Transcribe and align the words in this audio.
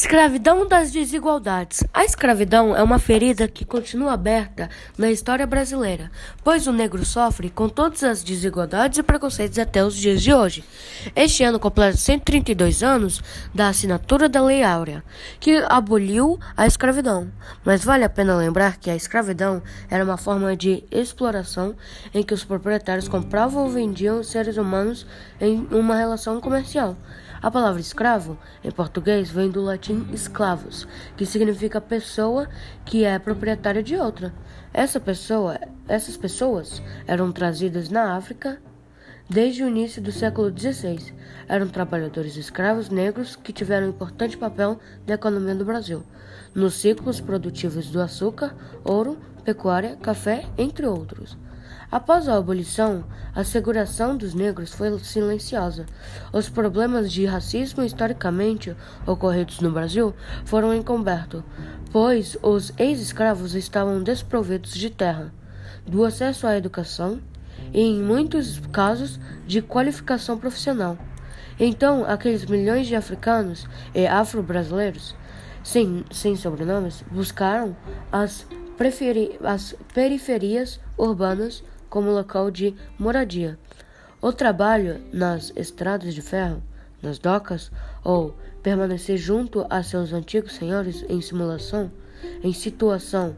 Escravidão 0.00 0.64
das 0.64 0.92
desigualdades. 0.92 1.82
A 1.92 2.04
escravidão 2.04 2.74
é 2.74 2.80
uma 2.80 3.00
ferida 3.00 3.48
que 3.48 3.64
continua 3.64 4.12
aberta 4.12 4.70
na 4.96 5.10
história 5.10 5.44
brasileira, 5.44 6.08
pois 6.44 6.68
o 6.68 6.72
negro 6.72 7.04
sofre 7.04 7.50
com 7.50 7.68
todas 7.68 8.04
as 8.04 8.22
desigualdades 8.22 8.96
e 8.96 9.02
preconceitos 9.02 9.58
até 9.58 9.84
os 9.84 9.96
dias 9.96 10.22
de 10.22 10.32
hoje. 10.32 10.64
Este 11.16 11.42
ano 11.42 11.58
completa 11.58 11.96
132 11.96 12.84
anos 12.84 13.20
da 13.52 13.70
assinatura 13.70 14.28
da 14.28 14.40
Lei 14.40 14.62
Áurea, 14.62 15.02
que 15.40 15.56
aboliu 15.68 16.38
a 16.56 16.64
escravidão. 16.64 17.32
Mas 17.64 17.82
vale 17.82 18.04
a 18.04 18.08
pena 18.08 18.36
lembrar 18.36 18.76
que 18.76 18.90
a 18.90 18.94
escravidão 18.94 19.60
era 19.90 20.04
uma 20.04 20.16
forma 20.16 20.56
de 20.56 20.84
exploração 20.92 21.74
em 22.14 22.22
que 22.22 22.34
os 22.34 22.44
proprietários 22.44 23.08
compravam 23.08 23.64
ou 23.64 23.68
vendiam 23.68 24.22
seres 24.22 24.58
humanos 24.58 25.04
em 25.40 25.66
uma 25.72 25.96
relação 25.96 26.40
comercial. 26.40 26.96
A 27.40 27.52
palavra 27.52 27.80
escravo, 27.80 28.36
em 28.64 28.70
português, 28.72 29.30
vem 29.30 29.48
do 29.48 29.62
latim 29.62 29.87
esclavos, 30.12 30.86
que 31.16 31.26
significa 31.26 31.80
pessoa 31.80 32.48
que 32.84 33.04
é 33.04 33.18
proprietária 33.18 33.82
de 33.82 33.96
outra. 33.96 34.32
Essa 34.72 35.00
pessoa, 35.00 35.58
essas 35.86 36.16
pessoas 36.16 36.82
eram 37.06 37.32
trazidas 37.32 37.88
na 37.88 38.16
África 38.16 38.60
desde 39.28 39.62
o 39.62 39.68
início 39.68 40.00
do 40.00 40.10
século 40.10 40.50
XVI. 40.56 41.14
Eram 41.48 41.68
trabalhadores 41.68 42.36
escravos 42.36 42.88
negros 42.88 43.36
que 43.36 43.52
tiveram 43.52 43.86
um 43.86 43.90
importante 43.90 44.36
papel 44.36 44.78
na 45.06 45.14
economia 45.14 45.54
do 45.54 45.64
Brasil, 45.64 46.02
nos 46.54 46.74
ciclos 46.74 47.20
produtivos 47.20 47.90
do 47.90 48.00
açúcar, 48.00 48.54
ouro, 48.84 49.18
pecuária, 49.44 49.96
café, 49.96 50.46
entre 50.56 50.86
outros. 50.86 51.36
Após 51.90 52.28
a 52.28 52.36
abolição, 52.36 53.02
a 53.34 53.42
seguração 53.42 54.14
dos 54.14 54.34
negros 54.34 54.74
foi 54.74 54.98
silenciosa. 54.98 55.86
Os 56.30 56.46
problemas 56.46 57.10
de 57.10 57.24
racismo 57.24 57.82
historicamente 57.82 58.76
ocorridos 59.06 59.60
no 59.60 59.72
Brasil 59.72 60.14
foram 60.44 60.74
encobertos, 60.74 61.42
pois 61.90 62.36
os 62.42 62.74
ex-escravos 62.76 63.54
estavam 63.54 64.02
desprovidos 64.02 64.74
de 64.74 64.90
terra, 64.90 65.32
do 65.86 66.04
acesso 66.04 66.46
à 66.46 66.58
educação 66.58 67.20
e, 67.72 67.80
em 67.80 68.02
muitos 68.02 68.60
casos, 68.70 69.18
de 69.46 69.62
qualificação 69.62 70.36
profissional. 70.36 70.98
Então, 71.58 72.04
aqueles 72.04 72.44
milhões 72.44 72.86
de 72.86 72.96
africanos 72.96 73.66
e 73.94 74.06
afro-brasileiros, 74.06 75.16
sem, 75.64 76.04
sem 76.10 76.36
sobrenomes, 76.36 77.02
buscaram 77.10 77.74
as, 78.12 78.46
as 79.42 79.74
periferias 79.94 80.78
urbanas 80.98 81.64
como 81.88 82.10
local 82.10 82.50
de 82.50 82.74
moradia. 82.98 83.58
O 84.20 84.32
trabalho 84.32 85.00
nas 85.12 85.52
estradas 85.54 86.14
de 86.14 86.22
ferro, 86.22 86.62
nas 87.02 87.18
docas, 87.18 87.70
ou 88.02 88.34
permanecer 88.62 89.16
junto 89.16 89.64
a 89.70 89.82
seus 89.82 90.12
antigos 90.12 90.54
senhores 90.54 91.04
em 91.08 91.20
simulação, 91.20 91.90
em 92.42 92.52
situação 92.52 93.36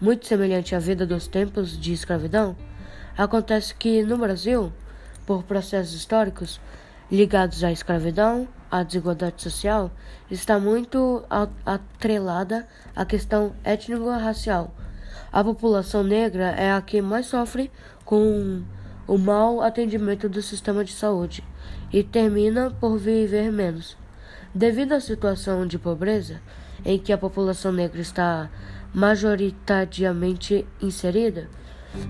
muito 0.00 0.26
semelhante 0.26 0.74
à 0.74 0.78
vida 0.78 1.04
dos 1.04 1.26
tempos 1.26 1.78
de 1.78 1.92
escravidão, 1.92 2.56
acontece 3.18 3.74
que 3.74 4.02
no 4.02 4.16
Brasil, 4.16 4.72
por 5.26 5.42
processos 5.42 5.94
históricos 5.94 6.60
ligados 7.10 7.62
à 7.64 7.72
escravidão, 7.72 8.48
à 8.70 8.82
desigualdade 8.82 9.42
social, 9.42 9.90
está 10.30 10.58
muito 10.58 11.24
atrelada 11.66 12.66
à 12.94 13.04
questão 13.04 13.52
étnico-racial 13.64 14.72
a 15.32 15.42
população 15.44 16.02
negra 16.02 16.50
é 16.50 16.72
a 16.72 16.80
que 16.80 17.00
mais 17.00 17.26
sofre 17.26 17.70
com 18.04 18.62
o 19.06 19.18
mau 19.18 19.60
atendimento 19.60 20.28
do 20.28 20.42
sistema 20.42 20.84
de 20.84 20.92
saúde 20.92 21.42
e 21.92 22.02
termina 22.02 22.70
por 22.70 22.96
viver 22.96 23.50
menos. 23.50 23.96
Devido 24.54 24.92
à 24.92 25.00
situação 25.00 25.66
de 25.66 25.78
pobreza 25.78 26.40
em 26.84 26.98
que 26.98 27.12
a 27.12 27.18
população 27.18 27.72
negra 27.72 28.00
está 28.00 28.50
majoritariamente 28.92 30.66
inserida, 30.80 31.48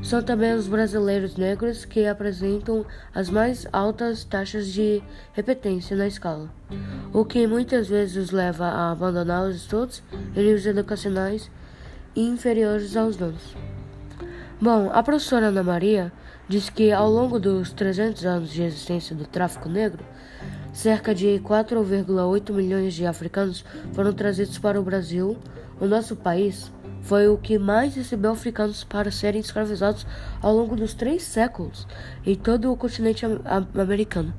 são 0.03 0.23
também 0.23 0.53
os 0.55 0.69
brasileiros 0.69 1.37
negros 1.37 1.85
que 1.85 2.07
apresentam 2.07 2.85
as 3.15 3.31
mais 3.31 3.67
altas 3.73 4.25
taxas 4.25 4.67
de 4.69 5.03
repetência 5.33 5.97
na 5.97 6.07
escola, 6.07 6.51
o 7.13 7.25
que 7.25 7.47
muitas 7.47 7.89
vezes 7.89 8.17
os 8.17 8.31
leva 8.31 8.67
a 8.67 8.91
abandonar 8.91 9.49
os 9.49 9.57
estudos 9.57 10.03
e 10.35 10.39
níveis 10.39 10.67
educacionais 10.67 11.51
inferiores 12.15 12.97
aos 12.97 13.17
donos. 13.17 13.57
Bom, 14.61 14.91
a 14.93 15.03
professora 15.03 15.47
Ana 15.47 15.63
Maria 15.63 16.13
diz 16.49 16.69
que 16.69 16.93
ao 16.93 17.09
longo 17.09 17.39
dos 17.39 17.73
300 17.73 18.27
anos 18.27 18.51
de 18.51 18.63
existência 18.63 19.17
do 19.17 19.25
tráfico 19.25 19.69
negro, 19.69 20.05
cerca 20.73 21.15
de 21.15 21.41
4,8 21.45 22.53
milhões 22.53 22.95
de 22.95 23.07
africanos 23.07 23.65
foram 23.93 24.13
trazidos 24.13 24.59
para 24.59 24.81
o 24.81 24.83
Brasil. 24.83 25.39
O 25.81 25.87
nosso 25.87 26.17
país 26.17 26.71
foi 27.03 27.29
o 27.29 27.39
que 27.39 27.59
mais 27.59 27.95
recebeu 27.95 28.33
africanos 28.33 28.85
para 28.85 29.11
serem 29.11 29.41
escravizados 29.41 30.07
ao 30.43 30.55
longo 30.55 30.77
dos 30.77 30.93
três 30.93 31.23
séculos 31.23 31.87
em 32.27 32.35
todo 32.35 32.71
o 32.71 32.77
continente 32.77 33.25
americano. 33.75 34.35